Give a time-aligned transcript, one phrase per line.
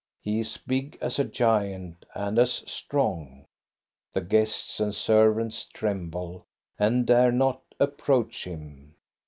[0.19, 3.45] He is big as a giant, and as strong.
[4.13, 6.47] The guests and servants tremble,
[6.79, 8.95] and dare not approach him.